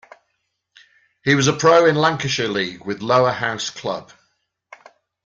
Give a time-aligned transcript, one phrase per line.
[1.23, 4.11] He was a pro in Lancashire League with Lower House Club.